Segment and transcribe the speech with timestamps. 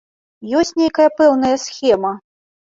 [0.59, 2.11] Ёсць нейкая пэўная схема?